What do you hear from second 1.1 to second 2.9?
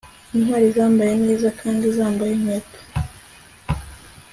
neza kandi zambaye inkweto